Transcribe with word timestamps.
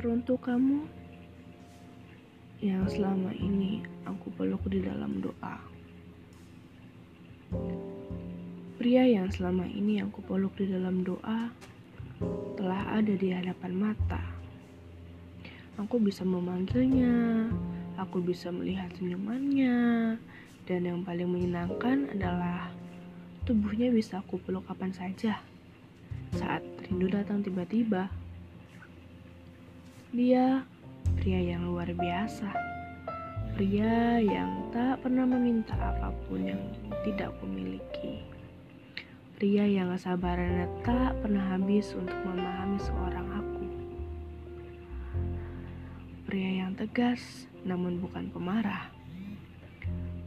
Teruntuk 0.00 0.48
kamu 0.48 0.88
yang 2.64 2.88
selama 2.88 3.36
ini 3.36 3.84
aku 4.08 4.32
peluk 4.32 4.64
di 4.72 4.80
dalam 4.80 5.20
doa. 5.20 5.60
Pria 8.80 9.04
yang 9.04 9.28
selama 9.28 9.68
ini 9.68 10.00
aku 10.00 10.24
peluk 10.24 10.56
di 10.56 10.72
dalam 10.72 11.04
doa 11.04 11.52
telah 12.56 12.96
ada 12.96 13.12
di 13.12 13.28
hadapan 13.28 13.76
mata. 13.76 14.24
Aku 15.76 16.00
bisa 16.00 16.24
memanggilnya, 16.24 17.52
aku 18.00 18.24
bisa 18.24 18.48
melihat 18.48 18.88
senyumannya, 18.96 20.16
dan 20.64 20.80
yang 20.80 21.04
paling 21.04 21.28
menyenangkan 21.28 22.08
adalah 22.16 22.72
tubuhnya 23.44 23.92
bisa 23.92 24.24
aku 24.24 24.40
peluk 24.40 24.64
kapan 24.64 24.96
saja 24.96 25.44
saat 26.40 26.64
rindu 26.88 27.12
datang 27.12 27.44
tiba-tiba. 27.44 28.08
Dia 30.10 30.66
pria 31.22 31.38
yang 31.38 31.70
luar 31.70 31.86
biasa, 31.94 32.50
pria 33.54 34.18
yang 34.18 34.66
tak 34.74 35.06
pernah 35.06 35.22
meminta 35.22 35.70
apa 35.78 36.10
pun 36.26 36.50
yang 36.50 36.58
tidak 37.06 37.30
kumiliki. 37.38 38.18
Pria 39.38 39.62
yang 39.70 39.94
kesabarannya 39.94 40.66
tak 40.82 41.14
pernah 41.22 41.54
habis 41.54 41.94
untuk 41.94 42.18
memahami 42.26 42.82
seorang 42.82 43.28
aku. 43.38 43.64
Pria 46.26 46.66
yang 46.66 46.74
tegas 46.74 47.46
namun 47.62 48.02
bukan 48.02 48.34
pemarah. 48.34 48.90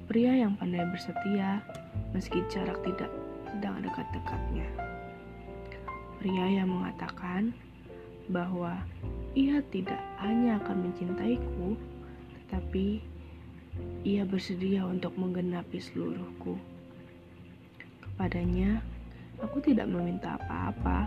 Pria 0.08 0.32
yang 0.48 0.56
pandai 0.56 0.88
bersetia 0.96 1.60
meski 2.16 2.40
jarak 2.48 2.80
tidak 2.88 3.12
sedang 3.52 3.84
dekat-dekatnya. 3.84 4.68
Pria 6.24 6.64
yang 6.64 6.72
mengatakan 6.72 7.52
bahwa 8.32 8.80
ia 9.34 9.60
tidak 9.74 10.00
hanya 10.22 10.62
akan 10.64 10.90
mencintaiku, 10.90 11.76
tetapi 12.44 13.02
ia 14.06 14.24
bersedia 14.24 14.86
untuk 14.86 15.18
menggenapi 15.18 15.82
seluruhku. 15.82 16.56
Kepadanya, 18.04 18.84
Aku 19.44 19.60
tidak 19.60 19.92
meminta 19.92 20.40
apa-apa. 20.40 21.04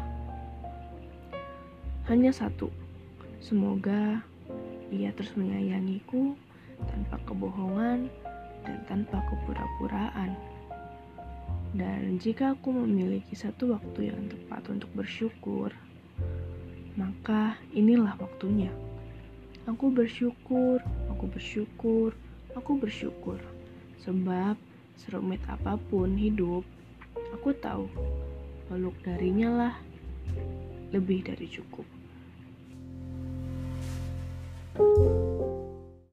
Hanya 2.05 2.29
satu, 2.29 2.69
semoga 3.41 4.21
ia 4.93 5.09
terus 5.17 5.33
menyayangiku 5.41 6.37
tanpa 6.85 7.17
kebohongan 7.25 8.13
dan 8.67 8.79
tanpa 8.85 9.25
kepura-puraan. 9.33 10.37
Dan 11.73 12.21
jika 12.21 12.53
aku 12.53 12.77
memiliki 12.77 13.33
satu 13.33 13.73
waktu 13.73 14.13
yang 14.13 14.29
tepat 14.29 14.69
untuk 14.69 14.93
bersyukur, 14.93 15.73
maka 16.97 17.61
inilah 17.77 18.17
waktunya. 18.17 18.73
Aku 19.69 19.93
bersyukur, 19.93 20.81
aku 21.13 21.25
bersyukur, 21.29 22.17
aku 22.57 22.73
bersyukur. 22.81 23.39
Sebab 24.01 24.57
serumit 24.97 25.43
apa 25.47 25.77
pun 25.93 26.17
hidup, 26.17 26.65
aku 27.37 27.53
tahu 27.61 27.87
peluk 28.67 28.97
darinya 29.05 29.49
lah 29.53 29.75
lebih 30.91 31.23
dari 31.29 31.47
cukup. 31.47 31.85